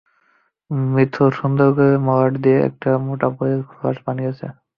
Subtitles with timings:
[0.93, 4.47] মিথু সুন্দর করে মলাট দিয়ে একটা মোটা বইয়ের খোলস বানিয়ে রেখেছে।